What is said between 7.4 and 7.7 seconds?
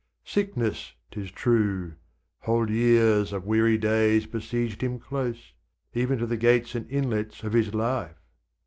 of